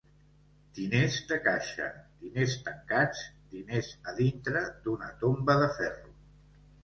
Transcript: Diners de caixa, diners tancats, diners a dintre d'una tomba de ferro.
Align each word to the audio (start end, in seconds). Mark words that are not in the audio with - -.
Diners 0.75 1.17
de 1.31 1.35
caixa, 1.47 1.89
diners 2.23 2.55
tancats, 2.69 3.21
diners 3.53 3.91
a 4.13 4.15
dintre 4.23 4.63
d'una 4.87 5.11
tomba 5.25 5.59
de 5.65 5.69
ferro. 5.77 6.11